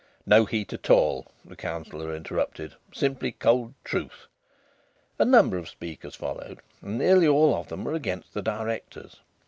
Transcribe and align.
"No 0.25 0.45
heat 0.45 0.73
at 0.73 0.89
all," 0.89 1.27
the 1.45 1.55
Councillor 1.55 2.15
interrupted. 2.15 2.73
"Simply 2.91 3.31
cold 3.33 3.75
truth!" 3.83 4.25
A 5.19 5.25
number 5.25 5.57
of 5.59 5.69
speakers 5.69 6.15
followed, 6.15 6.57
and 6.81 6.97
nearly 6.97 7.27
all 7.27 7.53
of 7.53 7.67
them 7.67 7.83
were 7.83 7.93
against 7.93 8.33
the 8.33 8.41
Directors. 8.41 9.17